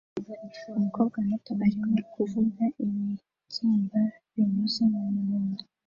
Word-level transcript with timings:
Umukobwa 0.77 1.17
muto 1.27 1.51
arimo 1.65 1.97
kuvuza 2.13 2.63
ibibyimba 2.83 4.01
binyuze 4.33 4.81
mumuhondo 4.91 5.63